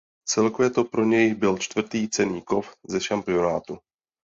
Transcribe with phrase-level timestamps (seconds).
[0.27, 3.77] Celkově to pro něj byl čtvrtý cenný kov ze šampionátů.